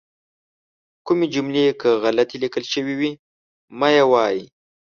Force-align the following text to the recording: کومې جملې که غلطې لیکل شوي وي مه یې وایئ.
کومې 1.05 1.27
جملې 1.33 1.65
که 1.81 1.89
غلطې 2.03 2.37
لیکل 2.43 2.63
شوي 2.73 2.95
وي 2.99 3.11
مه 3.79 3.89
یې 3.95 4.03
وایئ. 4.11 4.41